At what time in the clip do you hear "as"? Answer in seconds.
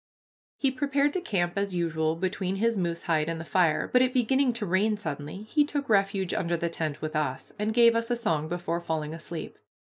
1.57-1.75